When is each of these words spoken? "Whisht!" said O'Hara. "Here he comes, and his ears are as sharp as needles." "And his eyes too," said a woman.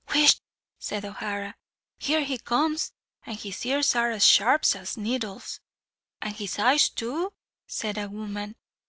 "Whisht!" 0.15 0.41
said 0.79 1.05
O'Hara. 1.05 1.53
"Here 1.99 2.23
he 2.23 2.39
comes, 2.39 2.91
and 3.23 3.37
his 3.37 3.63
ears 3.67 3.93
are 3.95 4.09
as 4.09 4.25
sharp 4.25 4.65
as 4.75 4.97
needles." 4.97 5.59
"And 6.23 6.35
his 6.35 6.57
eyes 6.57 6.89
too," 6.89 7.33
said 7.67 7.99
a 7.99 8.09
woman. 8.09 8.55